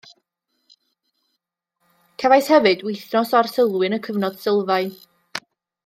Cefais 2.23 2.51
hefyd 2.55 2.83
wythnos 2.87 3.35
o 3.37 3.41
arsylwi 3.41 3.87
yn 3.91 3.99
y 3.99 4.01
cyfnod 4.09 4.43
sylfaen 4.47 4.95